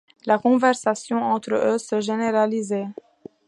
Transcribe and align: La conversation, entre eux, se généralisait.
La 0.25 0.39
conversation, 0.39 1.21
entre 1.23 1.53
eux, 1.53 1.77
se 1.77 2.01
généralisait. 2.01 2.87